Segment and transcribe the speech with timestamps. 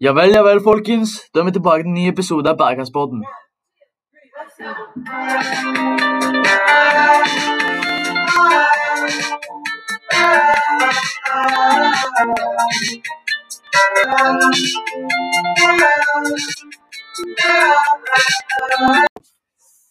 [0.00, 1.10] Ja vel, ja vel, folkens.
[1.34, 3.22] Da er vi tilbake til en ny episode av Bergensbåten.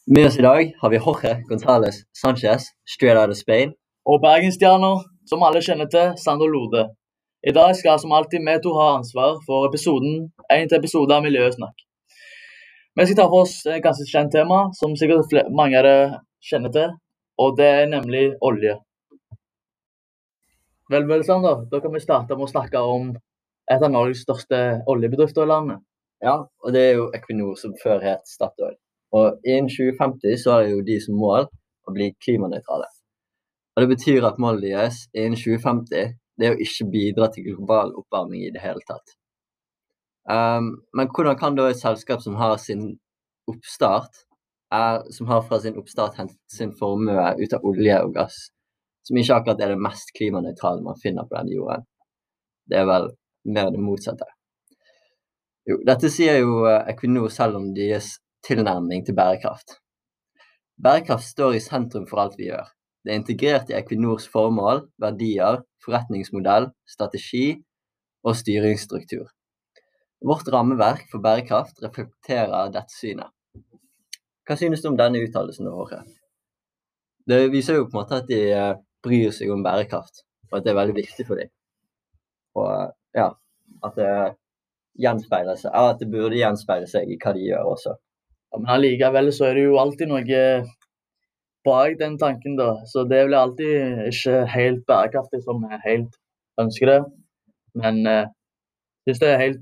[0.08, 2.62] Med oss i dag har vi Jorge González Sanchez,
[2.94, 3.76] straight out of Spain.
[4.06, 6.88] Og bergensstjerner, som alle kjenner til, Sandro Lode.
[7.48, 10.16] I dag skal som alltid vi to ha ansvar for episoden,
[10.52, 11.78] en til episode av Miljøsnakk.
[13.00, 16.74] Vi skal ta for oss et ganske kjent tema, som sikkert mange av dere kjenner
[16.76, 16.98] til,
[17.40, 18.76] og det er nemlig olje.
[20.92, 24.62] Vel, vel, Sander, da kan vi starte med å snakke om et av Norges største
[24.92, 25.80] oljebedrifter i landet.
[26.20, 28.76] Ja, og det er jo Equinor som før het Statoil.
[29.16, 32.92] Og innen 2050 så har jo de som mål å bli klimanøytrale.
[33.78, 38.46] Og det betyr at målet deres innen 2050 det å ikke bidra til global oppvarming
[38.46, 39.16] i det hele tatt.
[40.28, 42.98] Um, men hvordan kan da et selskap som har sin
[43.48, 44.24] oppstart,
[44.76, 48.40] er, som har fra sin oppstart hentet sin formue ut av olje og gass,
[49.08, 51.86] som ikke akkurat er det mest klimanøytrale man finner på denne jorden,
[52.68, 53.14] det er vel
[53.48, 54.28] mer det motsatte.
[55.68, 59.80] Jo, dette sier jo eh, Equinor selv om deres tilnærming til bærekraft.
[60.84, 62.68] Bærekraft står i sentrum for alt vi gjør.
[63.08, 67.54] Det er integrert i Equinors formål, verdier, forretningsmodell, strategi
[68.28, 69.30] og styringsstruktur.
[70.28, 73.32] Vårt rammeverk for bærekraft reflekterer dette synet.
[74.44, 75.70] Hva synes du om denne uttalelsen?
[75.72, 76.02] Jorge?
[77.32, 78.74] Det viser jo på en måte at de eh,
[79.08, 81.54] bryr seg om bærekraft, og at det er veldig viktig for dem.
[82.60, 83.30] Og ja,
[83.88, 84.12] at det
[85.00, 87.96] gjenspeiler seg, at det burde gjenspeile seg i hva de gjør også.
[88.52, 90.42] Ja, men allikevel så er det jo alltid noe
[91.68, 92.72] bak den tanken, da.
[92.92, 96.16] Så det blir alltid ikke helt bærekraftig som vi helt
[96.64, 97.00] ønsker det.
[97.84, 98.32] Men jeg eh,
[99.08, 99.62] syns det er helt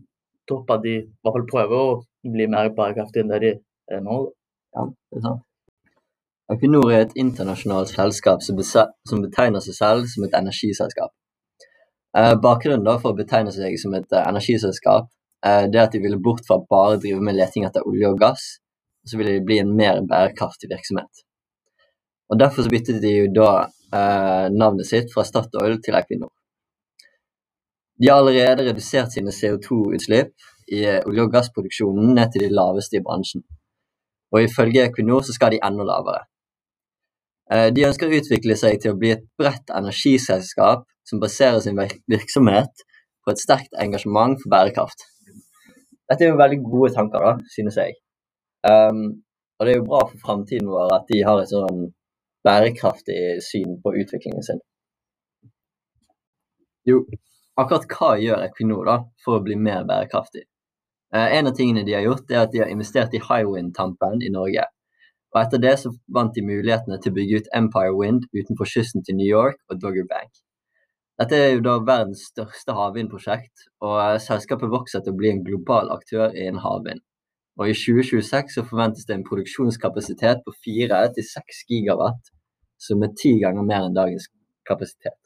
[0.49, 1.99] topp at de i hvert fall prøver å
[2.35, 3.51] bli mer bærekraftige enn det de
[3.97, 4.21] er nå.
[4.75, 5.43] Ja, det er sant.
[6.53, 8.59] Equinor er et internasjonalt selskap som,
[9.09, 11.13] som betegner seg selv som et energiselskap.
[12.17, 15.09] Eh, bakgrunnen da for å betegne seg som et eh, energiselskap
[15.43, 18.21] eh, det er at de ville bort fra bare drive med leting etter olje og
[18.21, 18.45] gass,
[19.09, 21.25] så ville de bli en mer bærekraftig virksomhet.
[22.29, 23.49] Og Derfor så byttet de jo da
[23.93, 26.31] eh, navnet sitt fra Statoil til Equinor.
[28.01, 30.33] De har allerede redusert sine CO2-utslipp
[30.73, 33.45] i eh, olje- og gassproduksjonen ned til de laveste i bransjen.
[34.33, 36.25] Og ifølge Equinor så skal de enda lavere.
[37.51, 41.77] Eh, De ønsker å utvikle seg til å bli et bredt energiselskap som baserer sin
[42.09, 42.85] virksomhet
[43.25, 45.05] på et sterkt engasjement for bærekraft.
[46.09, 47.95] Dette er jo veldig gode tanker, da, synes jeg.
[48.65, 49.21] Um,
[49.57, 51.85] og det er jo bra for framtiden vår at de har et sånn
[52.45, 54.61] bærekraftig syn på utviklingen sin.
[56.85, 57.01] Jo,
[57.57, 60.45] akkurat hva gjør Equinor da for å bli mer bærekraftig?
[61.15, 64.31] Eh, en av tingene de har gjort, er at de har investert i Highwind-tampen i
[64.33, 64.65] Norge.
[65.33, 69.03] Og etter det så vant de mulighetene til å bygge ut Empire Wind utenfor kysten
[69.03, 70.31] til New York og Dogger Bank.
[71.19, 75.43] Dette er jo da verdens største havvindprosjekt, og eh, selskapet vokser til å bli en
[75.47, 77.03] global aktør innen havvind.
[77.55, 82.34] Og i 2026 så forventes det en produksjonskapasitet på 4-6 gigawatt,
[82.81, 84.27] som er ti ganger mer enn dagens
[84.67, 85.17] kapasitet.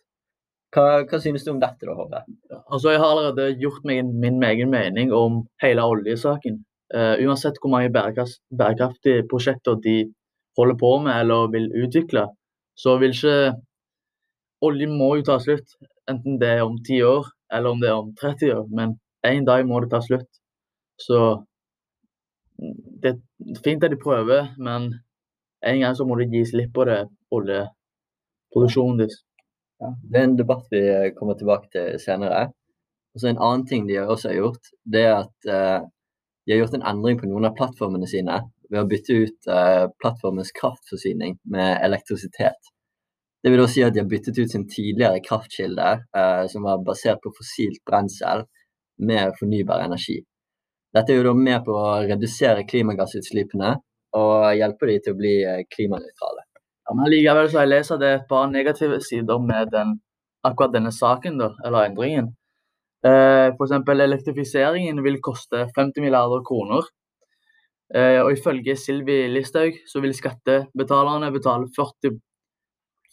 [0.76, 2.28] Hva, hva synes du om dette, da, Håvard?
[2.60, 6.62] Altså, Jeg har allerede gjort meg min egen mening om hele oljesaken.
[6.94, 9.98] Uh, uansett hvor mange bærekraft, bærekraftige prosjekter de
[10.58, 12.28] holder på med eller vil utvikle,
[12.78, 13.58] så vil ikke
[14.62, 15.78] Oljen må jo ta slutt.
[16.12, 18.66] Enten det er om ti år eller om det er om 30 år.
[18.76, 20.28] Men en dag må det ta slutt.
[21.00, 21.20] Så
[22.60, 24.90] mm, det er fint at de prøver, men
[25.64, 29.22] en gang så må de gi slipp på det oljeproduksjonen deres.
[29.79, 32.50] Ja, det er en debatt vi eh, kommer tilbake til senere.
[33.13, 35.88] Og så En annen ting de også har gjort, det er at eh,
[36.45, 39.85] de har gjort en endring på noen av plattformene sine ved å bytte ut eh,
[40.01, 42.72] plattformens kraftforsyning med elektrisitet.
[43.44, 46.84] Det vil da si at de har byttet ut sin tidligere kraftkilde, eh, som var
[46.85, 48.45] basert på fossilt brensel,
[49.00, 50.18] med fornybar energi.
[50.94, 53.75] Dette er jo da med på å redusere klimagassutslippene
[54.19, 56.49] og hjelpe de til å bli eh, klimanøytrale.
[56.89, 59.69] Ja, men likevel så har jeg lest at det er et par negative sider med
[59.69, 60.00] den,
[60.41, 62.31] akkurat denne saken, da, eller endringen.
[63.06, 63.75] Eh, F.eks.
[63.94, 66.89] elektrifiseringen vil koste 50 milliarder kroner.
[67.94, 72.18] Eh, og ifølge Silvi Listhaug så vil skattebetalerne betale 40,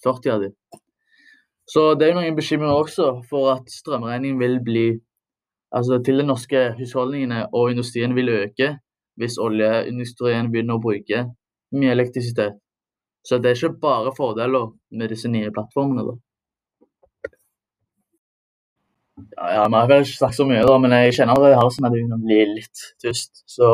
[0.04, 0.56] 40 av dem.
[1.68, 4.86] Så det er jo noen bekymringer også for at strømregningen vil bli
[5.76, 8.76] altså til de norske husholdningene og industrien vil øke
[9.20, 11.26] hvis oljeindustrien begynner å bruke
[11.76, 12.56] mye elektrisitet.
[13.26, 16.02] Så det er ikke bare fordeler med disse nye plattformene.
[16.06, 16.14] da.
[19.36, 21.70] Ja, ja, Vi har vel ikke snakket så mye, da, men jeg kjenner det her
[21.74, 23.32] som at det begynner å bli litt tyst.
[23.56, 23.66] Så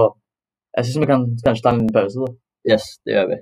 [0.77, 2.19] jeg syns vi kan kanskje ta en liten pause.
[2.25, 2.29] da.
[2.73, 3.39] Yes, det gjør vi.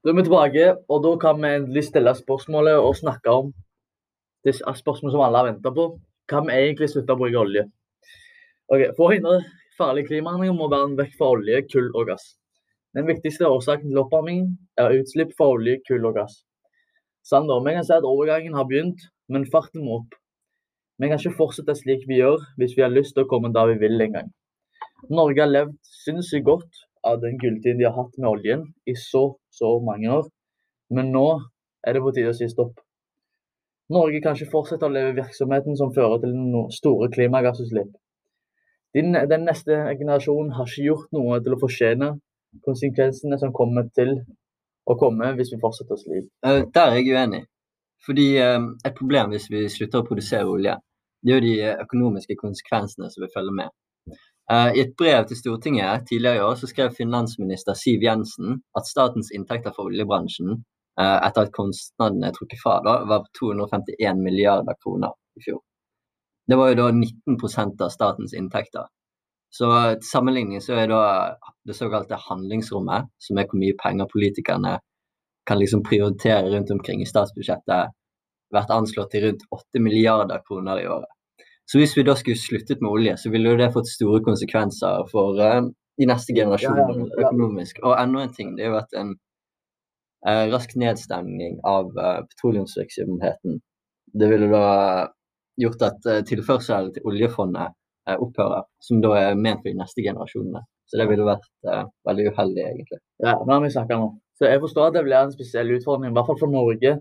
[0.00, 3.50] Da er vi tilbake, og da kan vi endelig stille spørsmålet og snakke om
[4.48, 5.84] det spørsmålet som alle har venta på.
[6.30, 7.66] Kan vi egentlig slutte å bruke olje?
[8.72, 9.40] Ok, For å hindre
[9.76, 12.24] farlige klimaendringer må verden vekk fra olje, kull og gass.
[12.96, 14.46] Den viktigste årsaken til oppvarming
[14.80, 16.40] er utslipp fra olje, kull og gass.
[17.26, 20.16] Sander, vi kan si at overgangen har begynt, men farten må opp.
[21.00, 23.74] Vi kan ikke fortsette slik vi gjør hvis vi har lyst til å komme der
[23.74, 24.32] vi vil en gang.
[25.12, 29.24] Norge har levd sinnssykt godt av den gulltiden de har hatt med oljen i så,
[29.50, 30.28] så mange år.
[30.94, 31.26] Men nå
[31.86, 32.80] er det på tide å si stopp.
[33.90, 36.34] Norge kan ikke fortsette å leve virksomheten som fører til
[36.76, 37.90] store klimagassutslipp.
[38.94, 39.14] Den,
[39.46, 42.10] neste generasjonen har ikke gjort noe til å fortjene
[42.66, 44.16] konsekvensene som kommer til
[44.90, 46.30] å komme hvis vi fortsetter slik.
[46.46, 47.44] Uh, der er jeg uenig.
[48.06, 50.74] Fordi um, Et problem hvis vi slutter å produsere olje,
[51.22, 51.54] det er jo de
[51.84, 53.74] økonomiske konsekvensene som vil følge med.
[54.50, 58.88] Uh, I et brev til Stortinget tidligere i år så skrev finansminister Siv Jensen at
[58.88, 64.24] statens inntekter for oljebransjen uh, etter at kostnadene er trukket fra, da, var på 251
[64.24, 65.60] milliarder kroner i fjor.
[66.50, 68.90] Det var jo da 19% av statens inntekter.
[69.54, 71.02] Så til sammenligning så er da
[71.66, 74.76] det såkalte handlingsrommet, som er hvor mye penger politikerne
[75.46, 77.94] kan liksom prioritere rundt omkring i statsbudsjettet,
[78.54, 81.10] vært anslått til rundt 8 milliarder kroner i året.
[81.70, 85.04] Så hvis vi da skulle sluttet med olje, så ville jo det fått store konsekvenser
[85.12, 85.60] for uh,
[86.00, 87.78] de neste generasjonene økonomisk.
[87.84, 89.12] Og enda en ting, det har vært en
[90.26, 93.60] uh, rask nedstengning av uh, petroleumsvirksomheten
[94.18, 94.64] det ville da
[95.62, 97.76] gjort at uh, tilførselen til oljefondet
[98.10, 100.64] opphører, som da er ment for de neste generasjonene.
[100.90, 101.44] Så det ville vært
[102.08, 102.98] veldig uheldig, egentlig.
[103.22, 104.08] Ja, nå har vi snakket nå.
[104.34, 106.96] Så jeg forstår at det blir en spesiell utfordring, i hvert fall for Norge.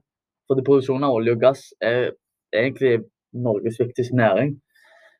[0.45, 2.11] Fordi produksjonen av olje og gass er
[2.53, 2.91] egentlig
[3.33, 4.55] Norges viktigste næring.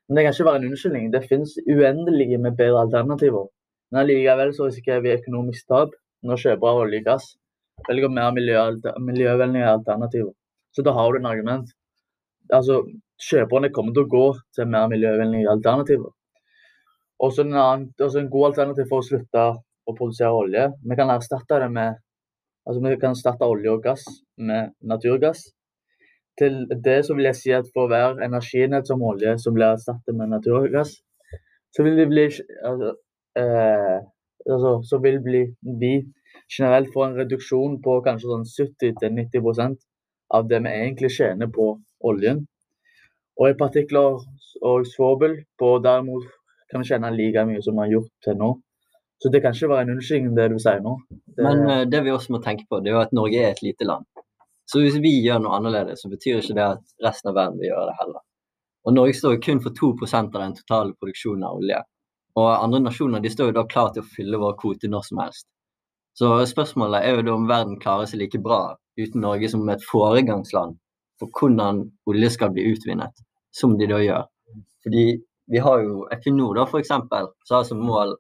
[0.08, 1.12] Men det kan ikke være en unnskyldning.
[1.14, 3.50] Det finnes uendelige med bedre alternativer.
[3.92, 7.28] Men allikevel så risikerer vi økonomisk tap når kjøpere av olje og gass
[7.88, 8.64] velger mer miljø,
[9.00, 10.34] miljøvennlige alternativer.
[10.76, 11.70] Så da har du en argument.
[12.54, 12.84] Altså,
[13.20, 16.12] Kjøperne kommer til å gå til mer miljøvennlige alternativer.
[17.20, 20.70] Også en, annen, også en god alternativ for å slutte å produsere olje.
[20.88, 21.98] Vi kan erstatte det med
[22.64, 24.06] altså vi kan erstatte olje og gass
[24.38, 25.50] med naturgass
[26.40, 30.16] til det så vil jeg si at for hver energienhet som olje som blir erstattet
[30.16, 30.96] med naturgass,
[31.76, 32.26] så vil det bli
[32.70, 32.94] altså,
[33.42, 33.98] eh,
[34.54, 35.44] altså, så vil bli,
[35.82, 35.94] vi
[36.58, 39.78] generelt få en reduksjon på kanskje sånn 70-90%
[40.38, 41.72] av det vi egentlig tjener på
[42.10, 42.46] oljen.
[43.40, 44.20] Og i partikler
[44.70, 46.26] og svovel på derimot
[46.70, 48.50] kan vi tjene like mye som vi har gjort til nå.
[49.20, 50.96] Så det kan ikke være en unnskyldning, det du sier nå.
[51.12, 51.44] Det...
[51.44, 53.64] Men uh, det vi også må tenke på, det er jo at Norge er et
[53.66, 54.08] lite land.
[54.69, 57.71] Så hvis vi gjør noe annerledes, så betyr ikke det at resten av verden vil
[57.71, 58.25] gjøre det heller.
[58.86, 61.80] Og Norge står kun for 2% av den totale produksjonen av olje.
[62.38, 65.24] Og andre nasjoner de står jo da klar til å fylle vår kvote når som
[65.24, 65.48] helst.
[66.19, 68.62] Så spørsmålet er jo da om verden klarer seg like bra
[69.00, 70.77] uten Norge som et foregangsland
[71.19, 73.13] for hvordan olje skal bli utvinnet,
[73.56, 74.30] som de da gjør.
[74.86, 75.06] Fordi
[75.50, 76.94] vi har jo Equinor da f.eks.
[76.94, 78.14] som har som mål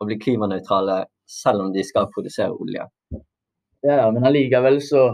[0.00, 2.86] å bli klimanøytrale selv om de skal produsere olje.
[3.82, 5.08] Ja, men allikevel så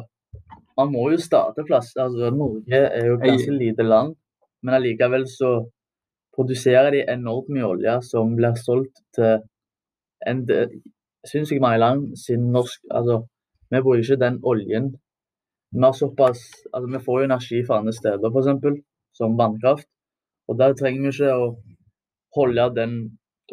[0.79, 1.93] man må jo starte plass.
[1.97, 4.15] Altså, Norge er jo ganske lite land,
[4.63, 5.53] men allikevel så
[6.37, 9.43] produserer de enormt mye olje som blir solgt til
[10.29, 10.45] en
[11.29, 13.23] sinnssykt mange land siden norsk Altså,
[13.71, 14.93] vi bruker ikke den oljen.
[15.73, 16.41] Vi har såpass
[16.73, 18.81] Altså, vi får jo energi fra andre steder, f.eks.,
[19.15, 19.89] som vannkraft.
[20.49, 21.51] Og der trenger vi ikke å
[22.37, 22.95] holde den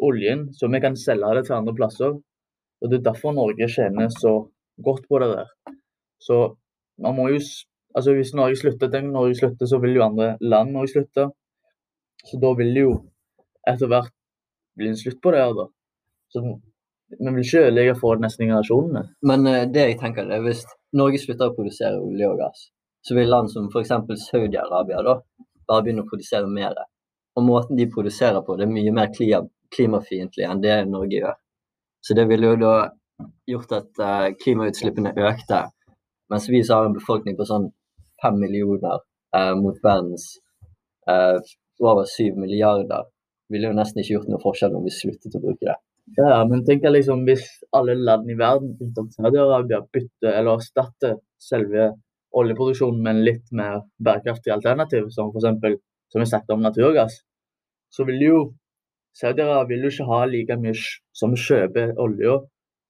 [0.00, 2.16] oljen, så vi kan selge det til andre plasser.
[2.80, 4.32] Og det er derfor Norge tjener så
[4.84, 5.50] godt på det der.
[6.20, 6.38] Så
[7.02, 7.40] man må jo
[7.96, 11.30] altså Hvis Norge slutter, den Norge slutter, så vil jo andre land Norge slutte.
[12.22, 12.92] Så da vil det jo
[13.66, 14.12] etter hvert
[14.78, 15.40] bli en slutt på det.
[15.44, 15.66] her da.
[16.30, 16.42] Så
[17.10, 19.02] Vi vil ikke ødelegge for nesten neste generasjonene.
[19.26, 20.62] Men uh, det jeg tenker er hvis
[20.94, 22.68] Norge slutter å produsere olje og gass,
[23.02, 23.90] så vil land som f.eks.
[24.28, 25.16] Saudi-Arabia da
[25.66, 26.78] bare begynne å produsere mer.
[27.34, 29.10] Og måten de produserer på, det er mye mer
[29.74, 31.36] klimafiendtlig enn det Norge gjør.
[32.06, 32.74] Så det ville jo da
[33.50, 35.64] gjort at uh, klimautslippene økte
[36.30, 37.70] mens vi så har en befolkning på sånn
[38.22, 39.00] fem millioner
[39.36, 40.26] eh, mot verdens
[41.10, 41.38] eh,
[41.80, 43.08] over syv milliarder.
[43.50, 45.78] Ville jo nesten ikke gjort noe forskjell om vi sluttet å bruke det.
[46.18, 47.44] Ja, men tenk deg liksom hvis
[47.76, 51.92] alle land i verden unntatt Saudi-Arabia bytter eller erstatter selve
[52.40, 55.78] oljeproduksjonen med en litt mer bærekraftig alternativ, som f.eks.
[56.10, 57.20] som vi snakket om naturgass,
[57.94, 58.40] så vil jo
[59.18, 60.74] Saudi-Arabia ikke ha like mye
[61.20, 62.38] som kjøper olja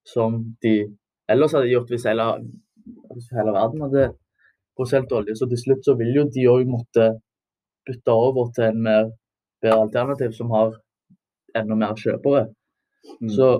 [0.09, 0.75] som de
[1.31, 2.45] ellers hadde gjort hvis hvis
[3.37, 4.05] hele verden hadde
[4.77, 5.37] produsert olje.
[5.37, 7.09] Så til slutt så vil jo de òg måtte
[7.89, 9.11] bytte over til en mer
[9.63, 10.77] bedre alternativ som har
[11.57, 12.47] enda mer kjøpere.
[13.21, 13.33] Mm.
[13.37, 13.51] Så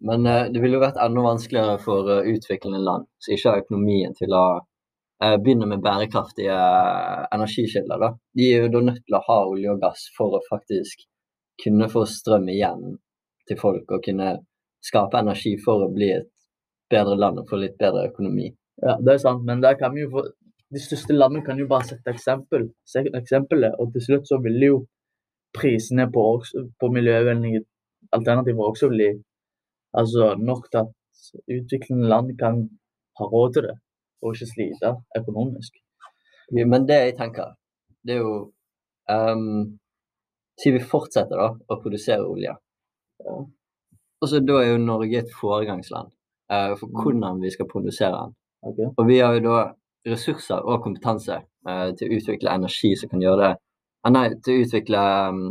[0.00, 3.64] men uh, det ville jo vært enda vanskeligere for uh, utviklende land som ikke har
[3.64, 6.56] økonomien til å uh, begynne med bærekraftige
[7.36, 8.00] energikilder.
[8.00, 8.10] Da.
[8.36, 11.04] De er jo da nødt til å ha olje og gass for å faktisk
[11.60, 12.94] kunne få strøm igjen
[13.48, 14.38] til folk og kunne
[14.84, 16.30] skape energi for å bli et
[16.90, 18.50] bedre land og få litt bedre økonomi.
[18.82, 20.24] Ja, det er sant, men der kan vi jo få,
[20.70, 22.68] de største landene kan jo bare sette eksempel,
[23.18, 24.78] eksempelet, og til slutt så vil jo
[25.56, 26.24] prisene på,
[26.80, 27.64] på miljøvennlige
[28.16, 29.10] alternativer også bli
[29.90, 30.90] Altså nok til at
[31.50, 32.60] utviklende land kan
[33.18, 33.72] ha råd til det,
[34.22, 35.80] og ikke slite økonomisk.
[36.54, 37.56] Ja, men det jeg tenker,
[38.06, 38.36] det er jo
[39.10, 39.80] um,
[40.62, 42.54] Siden vi fortsetter da å produsere olje.
[43.26, 43.36] Ja.
[44.22, 46.14] Og så Da er jo Norge et foregangsland
[46.52, 47.00] uh, for mm.
[47.00, 48.36] hvordan vi skal produsere den.
[48.70, 48.90] Okay.
[48.96, 49.60] Og vi har jo da
[50.10, 54.56] ressurser og kompetanse uh, til å utvikle energi som kan gjøre det uh, Nei, til
[54.56, 55.42] å utvikle um,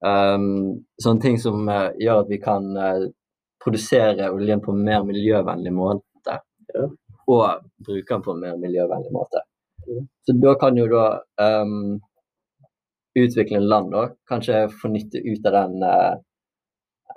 [0.00, 3.02] Um, sånne ting som uh, gjør at vi kan uh,
[3.60, 6.38] produsere oljen på en mer miljøvennlig måte.
[6.72, 6.86] Ja.
[7.28, 9.44] Og bruke den på en mer miljøvennlig måte.
[9.84, 10.00] Ja.
[10.24, 11.04] Så da kan jo da
[11.44, 12.00] um,
[13.18, 16.16] utviklende land da, kanskje få nytte ut av den uh,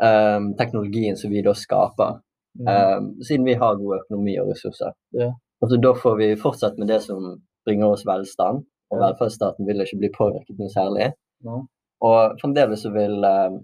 [0.03, 2.19] um, teknologien som vi da skaper.
[2.53, 3.05] Mm.
[3.25, 4.91] siden vi har god økonomi og ressurser.
[5.17, 5.31] Yeah.
[5.63, 7.23] Altså, da får vi fortsette med det som
[7.65, 8.65] bringer oss velstand.
[8.91, 11.07] Og velferdsstaten vil ikke bli påvirket noe særlig.
[12.03, 13.55] Og fremdeles så vil uh,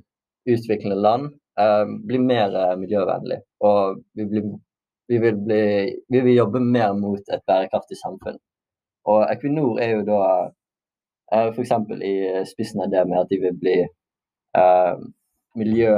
[0.49, 1.27] utviklende land
[1.59, 3.41] uh, bli mer uh, miljøvennlig.
[3.69, 4.47] Og vi, blir,
[5.11, 5.63] vi, vil bli,
[6.09, 8.39] vi, vil jobbe mer mot et bærekraftig samfunn.
[9.11, 10.23] Og Equinor er jo da
[11.35, 11.75] uh, f.eks.
[11.99, 12.15] i
[12.49, 13.79] spissen av det med at de vil bli
[15.59, 15.93] miljø...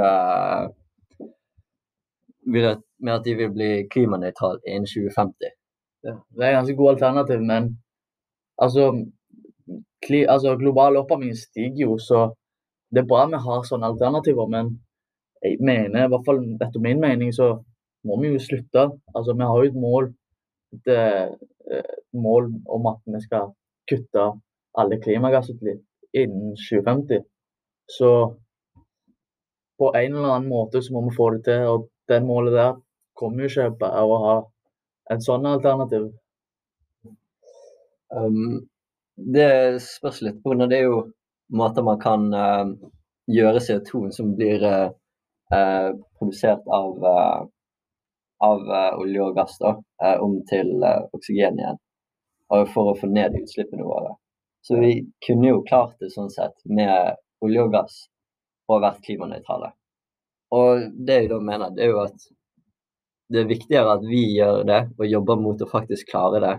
[2.46, 5.52] Med at de vil bli klimanøytrale innen 2050.
[6.02, 7.76] Ja, det er ganske gode alternativ, men
[8.58, 8.88] altså
[10.28, 12.34] altså, global oppvarming stiger jo, så
[12.90, 14.48] det er bra vi har sånne alternativer.
[14.50, 14.72] Men
[15.42, 17.54] jeg mener, i hvert fall etter min mening, så
[18.04, 18.88] må vi jo slutte.
[19.14, 20.10] Altså, vi har jo et mål,
[20.74, 23.52] et, et eh, mål om at vi skal
[23.90, 24.28] kutte
[24.78, 25.82] alle klimagassutslipp
[26.14, 27.24] innen 2050.
[27.88, 28.10] Så
[29.78, 31.66] på en eller annen måte så må vi få det til.
[31.72, 32.74] Og det målet der
[33.18, 34.34] kommer jo ikke bare av å ha
[35.12, 36.10] en sånn alternativ.
[38.12, 38.68] Um,
[39.16, 41.02] det spørs litt på grunn av det er jo
[41.52, 42.72] måter man kan uh,
[43.30, 44.90] gjøre CO2 som blir uh,
[46.18, 47.42] produsert av, uh,
[48.42, 49.76] av olje og gass, da,
[50.24, 50.72] om til
[51.12, 51.78] oksygen igjen.
[52.72, 54.16] For å få ned utslippene våre.
[54.66, 54.94] Så vi
[55.26, 57.94] kunne jo klart det sånn sett med olje og gass
[58.70, 59.72] og vært klimanøytrale.
[60.52, 62.28] Og det jeg da mener, det er jo at
[63.32, 66.56] det er viktigere at vi gjør det og jobber mot å faktisk klare det,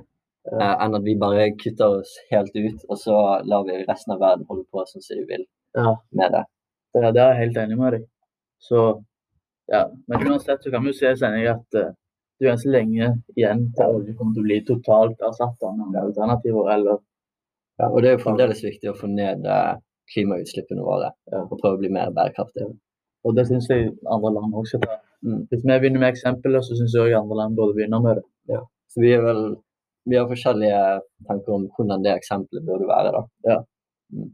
[0.52, 3.16] Uh, enn at vi bare kutter oss helt ut, og så
[3.48, 5.46] lar vi resten av verden holde på som de vil
[5.78, 5.94] ja.
[6.12, 6.42] med det.
[6.98, 8.04] Ja, Det er jeg helt enig med deg.
[8.60, 8.82] Så
[9.72, 11.96] ja, Men uansett så kan vi jo se senere at uh,
[12.36, 13.08] det er ganske lenge
[13.38, 16.74] igjen til olje kommer til å bli totalt erstatta av noen alternativer.
[16.76, 17.00] eller
[17.80, 19.80] ja, Og det er jo fremdeles viktig å få ned uh,
[20.12, 22.74] klimautslippene våre og prøve å bli mer bærekraftige.
[23.24, 24.96] Og det syns jeg andre land også skal ta.
[25.24, 25.42] Mm.
[25.50, 28.25] Hvis vi begynner med eksempler, så syns jeg andre land burde begynne med det.
[28.53, 28.62] Ja.
[28.92, 29.44] Så vi er vel
[30.10, 30.80] vi har forskjellige
[31.27, 33.10] tanker om hvordan det eksempelet burde være.
[33.18, 33.22] da.
[33.50, 33.58] Ja.
[34.13, 34.32] Mm.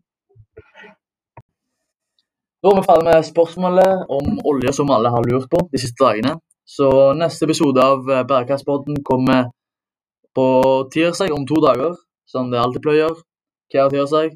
[2.61, 6.03] Da er vi ferdig med spørsmålet om olje som alle har lurt på de siste
[6.05, 6.33] dagene.
[6.75, 6.89] Så
[7.21, 9.49] neste episode av eh, Bærekraftspodden kommer
[10.37, 10.47] på
[10.93, 11.95] tirsdag om to dager,
[12.31, 13.15] som det alltid pleier
[13.71, 14.35] hver tirsdag.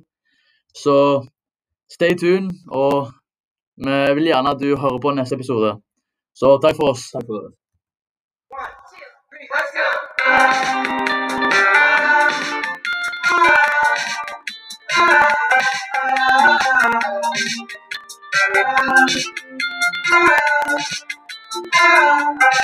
[0.84, 0.96] Så
[1.96, 3.12] stay tuned, og
[3.78, 5.76] vi vil gjerne at du hører på neste episode.
[6.38, 7.10] Så takk for oss.
[7.14, 7.54] Takk for oss.
[8.54, 8.70] One,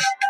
[0.06, 0.19] two!